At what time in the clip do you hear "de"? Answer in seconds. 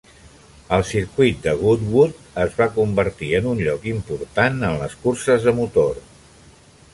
1.43-1.51, 5.51-5.55